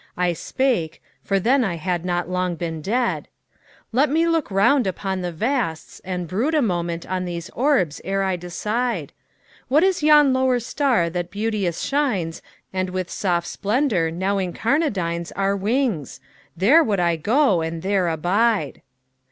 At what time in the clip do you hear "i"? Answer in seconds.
0.17-0.33, 1.63-1.75, 8.23-8.35, 16.99-17.15